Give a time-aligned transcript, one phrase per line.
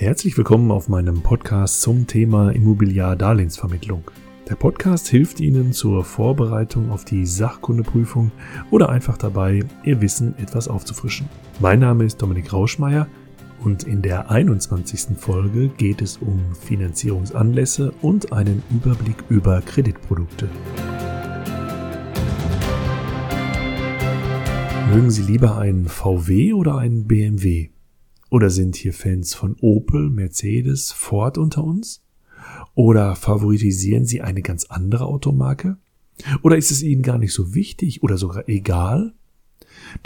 [0.00, 4.08] Herzlich willkommen auf meinem Podcast zum Thema Immobiliardarlehensvermittlung.
[4.48, 8.30] Der Podcast hilft Ihnen zur Vorbereitung auf die Sachkundeprüfung
[8.70, 11.28] oder einfach dabei, Ihr Wissen etwas aufzufrischen.
[11.58, 13.08] Mein Name ist Dominik Rauschmeier
[13.64, 15.18] und in der 21.
[15.18, 20.48] Folge geht es um Finanzierungsanlässe und einen Überblick über Kreditprodukte.
[24.94, 27.70] Mögen Sie lieber einen VW oder einen BMW?
[28.30, 32.02] Oder sind hier Fans von Opel, Mercedes, Ford unter uns?
[32.74, 35.78] Oder favoritisieren Sie eine ganz andere Automarke?
[36.42, 39.14] Oder ist es Ihnen gar nicht so wichtig oder sogar egal?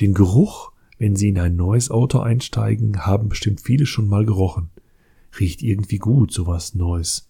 [0.00, 4.70] Den Geruch, wenn Sie in ein neues Auto einsteigen, haben bestimmt viele schon mal gerochen.
[5.40, 7.28] Riecht irgendwie gut, sowas Neues.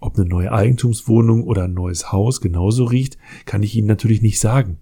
[0.00, 4.40] Ob eine neue Eigentumswohnung oder ein neues Haus genauso riecht, kann ich Ihnen natürlich nicht
[4.40, 4.78] sagen.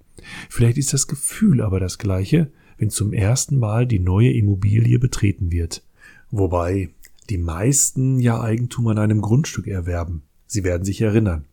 [0.49, 5.53] Vielleicht ist das Gefühl aber das gleiche, wenn zum ersten Mal die neue Immobilie betreten
[5.53, 5.83] wird.
[6.31, 6.91] Wobei
[7.29, 10.23] die meisten ja Eigentum an einem Grundstück erwerben.
[10.47, 11.45] Sie werden sich erinnern.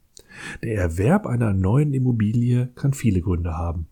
[0.63, 3.88] Der Erwerb einer neuen Immobilie kann viele Gründe haben.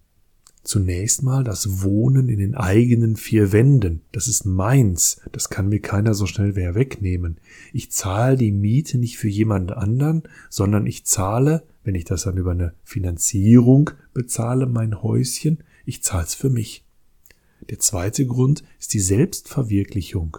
[0.63, 4.01] Zunächst mal das Wohnen in den eigenen vier Wänden.
[4.13, 5.19] Das ist meins.
[5.33, 7.37] Das kann mir keiner so schnell wer wegnehmen.
[7.73, 12.37] Ich zahle die Miete nicht für jemand anderen, sondern ich zahle, wenn ich das dann
[12.37, 16.82] über eine Finanzierung bezahle, mein Häuschen, ich zahle es für mich.
[17.69, 20.37] Der zweite Grund ist die Selbstverwirklichung.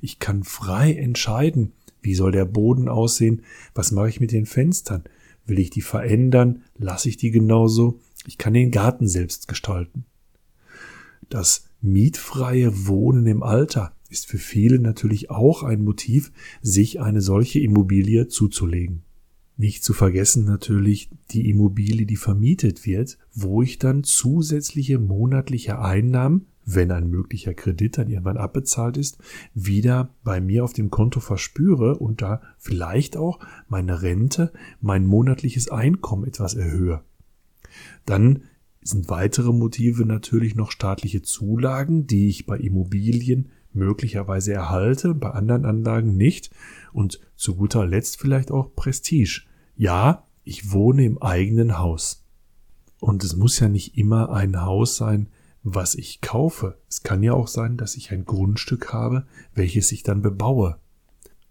[0.00, 3.42] Ich kann frei entscheiden, wie soll der Boden aussehen,
[3.74, 5.04] was mache ich mit den Fenstern,
[5.46, 10.04] will ich die verändern, lasse ich die genauso, ich kann den Garten selbst gestalten.
[11.28, 17.60] Das mietfreie Wohnen im Alter ist für viele natürlich auch ein Motiv, sich eine solche
[17.60, 19.02] Immobilie zuzulegen.
[19.56, 26.46] Nicht zu vergessen natürlich die Immobilie, die vermietet wird, wo ich dann zusätzliche monatliche Einnahmen
[26.64, 29.18] wenn ein möglicher Kredit dann irgendwann abbezahlt ist,
[29.54, 35.70] wieder bei mir auf dem Konto verspüre und da vielleicht auch meine Rente, mein monatliches
[35.70, 37.02] Einkommen etwas erhöhe.
[38.06, 38.44] Dann
[38.82, 45.64] sind weitere Motive natürlich noch staatliche Zulagen, die ich bei Immobilien möglicherweise erhalte, bei anderen
[45.64, 46.50] Anlagen nicht
[46.92, 49.42] und zu guter Letzt vielleicht auch Prestige.
[49.76, 52.24] Ja, ich wohne im eigenen Haus.
[53.00, 55.28] Und es muss ja nicht immer ein Haus sein,
[55.62, 56.78] was ich kaufe.
[56.88, 60.78] Es kann ja auch sein, dass ich ein Grundstück habe, welches ich dann bebaue.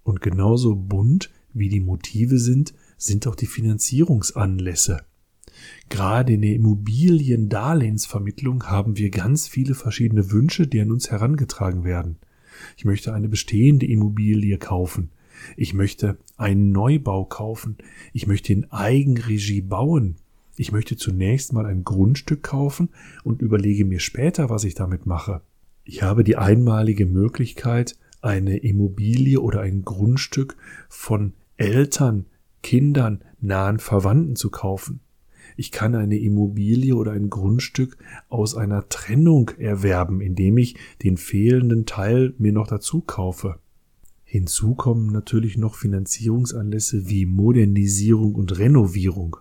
[0.04, 5.02] Und genauso bunt wie die Motive sind, sind auch die Finanzierungsanlässe.
[5.90, 12.18] Gerade in der Immobiliendarlehensvermittlung haben wir ganz viele verschiedene Wünsche, die an uns herangetragen werden.
[12.78, 15.12] Ich möchte eine bestehende Immobilie kaufen.
[15.58, 17.78] Ich möchte einen Neubau kaufen.
[18.14, 20.16] Ich möchte in Eigenregie bauen.
[20.62, 22.90] Ich möchte zunächst mal ein Grundstück kaufen
[23.24, 25.42] und überlege mir später, was ich damit mache.
[25.86, 30.56] Ich habe die einmalige Möglichkeit, eine Immobilie oder ein Grundstück
[30.88, 32.28] von Eltern,
[32.62, 35.00] Kindern, nahen Verwandten zu kaufen.
[35.58, 37.98] Ich kann eine Immobilie oder ein Grundstück
[38.30, 43.58] aus einer Trennung erwerben, indem ich den fehlenden Teil mir noch dazu kaufe.
[44.26, 49.38] Hinzu kommen natürlich noch Finanzierungsanlässe wie Modernisierung und Renovierung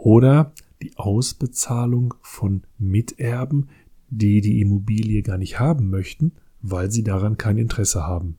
[0.00, 0.52] oder
[0.82, 3.68] die Ausbezahlung von Miterben,
[4.08, 8.38] die die Immobilie gar nicht haben möchten, weil sie daran kein Interesse haben.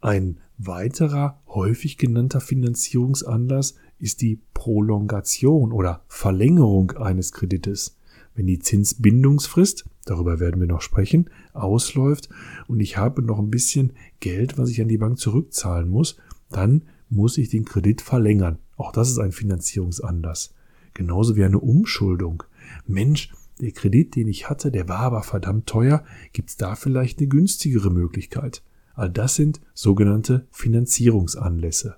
[0.00, 7.96] Ein weiterer häufig genannter Finanzierungsanlass ist die Prolongation oder Verlängerung eines Kredites.
[8.34, 12.28] Wenn die Zinsbindungsfrist, darüber werden wir noch sprechen, ausläuft
[12.66, 16.16] und ich habe noch ein bisschen Geld, was ich an die Bank zurückzahlen muss,
[16.50, 18.58] dann muss ich den Kredit verlängern.
[18.78, 20.54] Auch das ist ein Finanzierungsanlass.
[20.94, 22.44] Genauso wie eine Umschuldung.
[22.86, 26.04] Mensch, der Kredit, den ich hatte, der war aber verdammt teuer.
[26.32, 28.62] Gibt's da vielleicht eine günstigere Möglichkeit?
[28.94, 31.96] All das sind sogenannte Finanzierungsanlässe.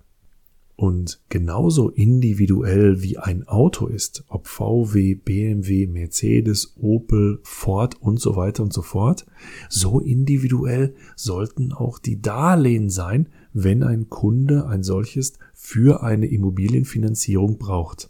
[0.81, 8.35] Und genauso individuell wie ein Auto ist, ob VW, BMW, Mercedes, Opel, Ford und so
[8.35, 9.27] weiter und so fort,
[9.69, 17.59] so individuell sollten auch die Darlehen sein, wenn ein Kunde ein solches für eine Immobilienfinanzierung
[17.59, 18.09] braucht.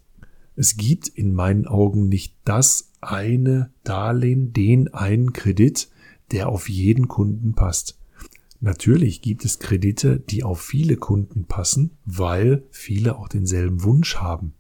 [0.55, 5.91] Es gibt in meinen Augen nicht das eine Darlehen, den einen Kredit,
[6.31, 8.00] der auf jeden Kunden passt.
[8.61, 14.53] Natürlich gibt es Kredite, die auf viele Kunden passen, weil viele auch denselben Wunsch haben.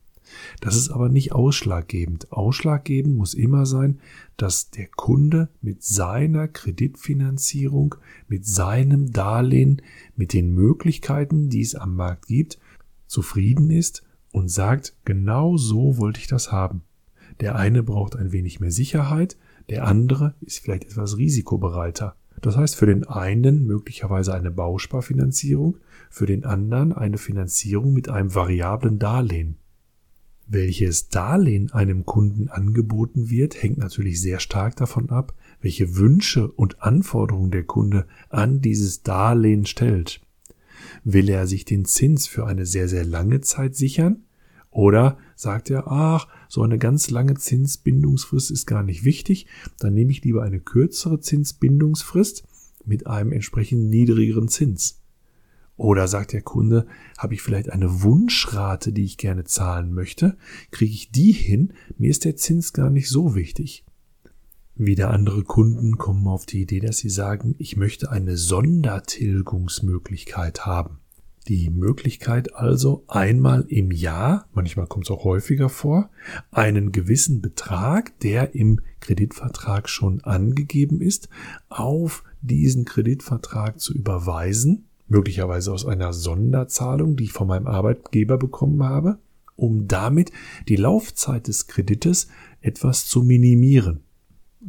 [0.60, 2.32] Das ist aber nicht ausschlaggebend.
[2.32, 4.00] Ausschlaggebend muss immer sein,
[4.36, 7.96] dass der Kunde mit seiner Kreditfinanzierung,
[8.28, 9.82] mit seinem Darlehen,
[10.16, 12.58] mit den Möglichkeiten, die es am Markt gibt,
[13.06, 16.82] zufrieden ist und sagt, genau so wollte ich das haben.
[17.40, 19.36] Der eine braucht ein wenig mehr Sicherheit,
[19.68, 22.16] der andere ist vielleicht etwas risikobereiter.
[22.40, 25.76] Das heißt für den einen möglicherweise eine Bausparfinanzierung,
[26.08, 29.56] für den anderen eine Finanzierung mit einem variablen Darlehen.
[30.46, 36.82] Welches Darlehen einem Kunden angeboten wird, hängt natürlich sehr stark davon ab, welche Wünsche und
[36.82, 40.20] Anforderungen der Kunde an dieses Darlehen stellt.
[41.04, 44.24] Will er sich den Zins für eine sehr, sehr lange Zeit sichern?
[44.70, 49.46] Oder sagt er, ach, so eine ganz lange Zinsbindungsfrist ist gar nicht wichtig,
[49.78, 52.42] dann nehme ich lieber eine kürzere Zinsbindungsfrist
[52.84, 55.00] mit einem entsprechend niedrigeren Zins.
[55.76, 60.36] Oder sagt der Kunde, habe ich vielleicht eine Wunschrate, die ich gerne zahlen möchte,
[60.72, 63.84] kriege ich die hin, mir ist der Zins gar nicht so wichtig.
[64.74, 70.98] Wieder andere Kunden kommen auf die Idee, dass sie sagen, ich möchte eine Sondertilgungsmöglichkeit haben.
[71.48, 76.10] Die Möglichkeit also einmal im Jahr, manchmal kommt es auch häufiger vor,
[76.50, 81.28] einen gewissen Betrag, der im Kreditvertrag schon angegeben ist,
[81.68, 88.82] auf diesen Kreditvertrag zu überweisen, möglicherweise aus einer Sonderzahlung, die ich von meinem Arbeitgeber bekommen
[88.82, 89.18] habe,
[89.56, 90.32] um damit
[90.68, 92.28] die Laufzeit des Kredites
[92.60, 94.00] etwas zu minimieren.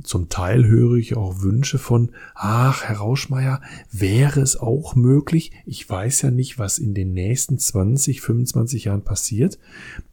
[0.04, 3.62] Zum Teil höre ich auch Wünsche von, ach, Herr Rauschmeier,
[3.92, 9.04] wäre es auch möglich, ich weiß ja nicht, was in den nächsten 20, 25 Jahren
[9.04, 9.60] passiert,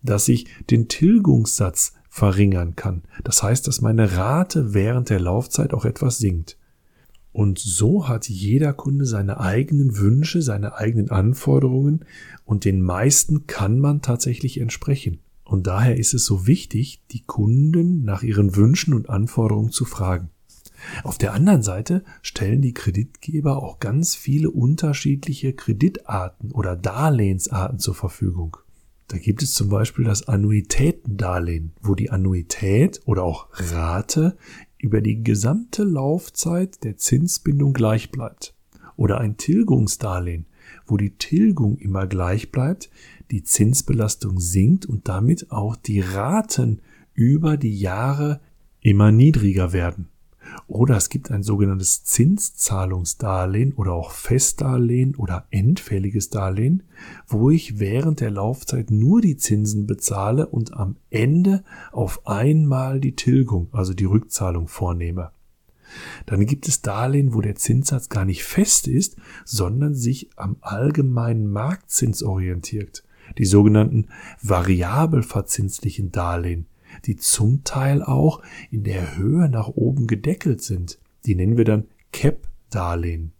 [0.03, 3.03] dass ich den Tilgungssatz verringern kann.
[3.23, 6.59] Das heißt, dass meine Rate während der Laufzeit auch etwas sinkt.
[7.31, 12.05] Und so hat jeder Kunde seine eigenen Wünsche, seine eigenen Anforderungen
[12.45, 15.21] und den meisten kann man tatsächlich entsprechen.
[15.49, 20.29] Und daher ist es so wichtig, die Kunden nach ihren Wünschen und Anforderungen zu fragen.
[21.05, 27.95] Auf der anderen Seite stellen die Kreditgeber auch ganz viele unterschiedliche Kreditarten oder Darlehensarten zur
[27.95, 28.59] Verfügung.
[29.09, 34.37] Da gibt es zum Beispiel das Annuitätendarlehen, wo die Annuität oder auch Rate
[34.77, 38.55] über die gesamte Laufzeit der Zinsbindung gleich bleibt.
[38.97, 40.45] Oder ein Tilgungsdarlehen,
[40.87, 42.91] wo die Tilgung immer gleich bleibt,
[43.31, 46.81] die Zinsbelastung sinkt und damit auch die Raten
[47.15, 48.41] über die Jahre
[48.81, 50.09] immer niedriger werden.
[50.67, 56.85] Oder es gibt ein sogenanntes Zinszahlungsdarlehen oder auch Festdarlehen oder endfälliges Darlehen,
[57.27, 63.17] wo ich während der Laufzeit nur die Zinsen bezahle und am Ende auf einmal die
[63.17, 65.33] Tilgung, also die Rückzahlung vornehme.
[66.27, 71.51] Dann gibt es Darlehen, wo der Zinssatz gar nicht fest ist, sondern sich am allgemeinen
[71.51, 73.05] Marktzins orientiert.
[73.37, 74.09] Die sogenannten
[74.43, 76.67] variabel verzinslichen Darlehen,
[77.05, 80.99] die zum Teil auch in der Höhe nach oben gedeckelt sind.
[81.27, 83.33] Die nennen wir dann Cap-Darlehen.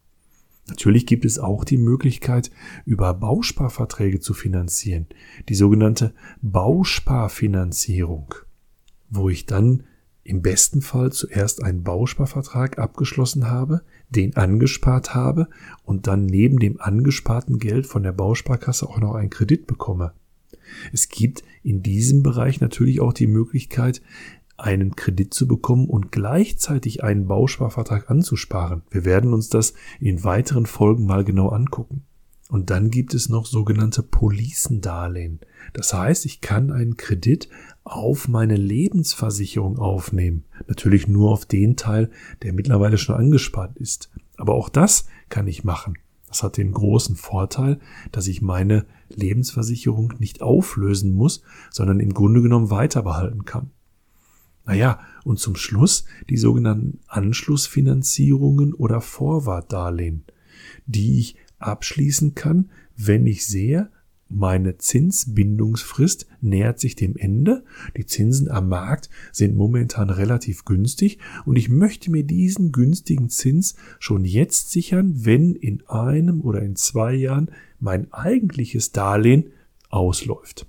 [0.69, 2.51] Natürlich gibt es auch die Möglichkeit,
[2.85, 5.07] über Bausparverträge zu finanzieren,
[5.49, 6.13] die sogenannte
[6.43, 8.35] Bausparfinanzierung,
[9.09, 9.85] wo ich dann
[10.29, 13.81] im besten Fall zuerst einen Bausparvertrag abgeschlossen habe,
[14.11, 15.49] den angespart habe
[15.85, 20.13] und dann neben dem angesparten Geld von der Bausparkasse auch noch einen Kredit bekomme.
[20.93, 24.03] Es gibt in diesem Bereich natürlich auch die Möglichkeit,
[24.59, 28.83] einen Kredit zu bekommen und gleichzeitig einen Bausparvertrag anzusparen.
[28.91, 32.03] Wir werden uns das in weiteren Folgen mal genau angucken.
[32.49, 35.41] Und dann gibt es noch sogenannte Policendarlehen.
[35.75, 37.51] Das heißt, ich kann einen Kredit
[37.85, 40.45] auf meine Lebensversicherung aufnehmen.
[40.67, 42.11] Natürlich nur auf den Teil,
[42.43, 44.11] der mittlerweile schon angespart ist.
[44.39, 45.99] Aber auch das kann ich machen.
[46.29, 47.81] Das hat den großen Vorteil,
[48.13, 53.71] dass ich meine Lebensversicherung nicht auflösen muss, sondern im Grunde genommen weiter behalten kann.
[54.65, 60.25] Naja, und zum Schluss die sogenannten Anschlussfinanzierungen oder Vorwartdarlehen,
[60.87, 63.91] die ich abschließen kann, wenn ich sehe,
[64.31, 67.65] meine Zinsbindungsfrist nähert sich dem Ende.
[67.97, 73.75] Die Zinsen am Markt sind momentan relativ günstig und ich möchte mir diesen günstigen Zins
[73.99, 77.51] schon jetzt sichern, wenn in einem oder in zwei Jahren
[77.81, 79.51] mein eigentliches Darlehen
[79.89, 80.67] ausläuft.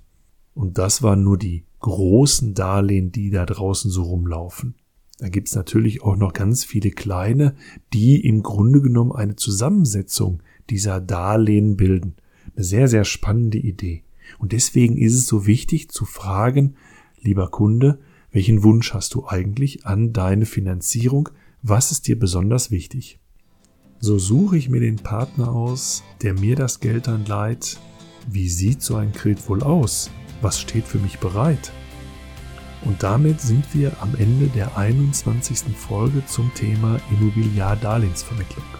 [0.54, 4.74] Und das waren nur die großen Darlehen, die da draußen so rumlaufen.
[5.18, 7.54] Da gibt's natürlich auch noch ganz viele kleine,
[7.92, 12.14] die im Grunde genommen eine Zusammensetzung dieser Darlehen bilden.
[12.54, 14.02] Eine sehr, sehr spannende Idee.
[14.38, 16.76] Und deswegen ist es so wichtig zu fragen,
[17.20, 17.98] lieber Kunde,
[18.32, 21.28] welchen Wunsch hast du eigentlich an deine Finanzierung?
[21.62, 23.18] Was ist dir besonders wichtig?
[23.98, 27.78] So suche ich mir den Partner aus, der mir das Geld dann leiht.
[28.30, 30.10] Wie sieht so ein Kredit wohl aus?
[30.40, 31.72] Was steht für mich bereit?
[32.82, 35.76] Und damit sind wir am Ende der 21.
[35.76, 38.79] Folge zum Thema Immobiliardarlehensvermittlung.